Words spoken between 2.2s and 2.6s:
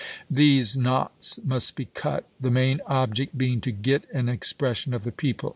the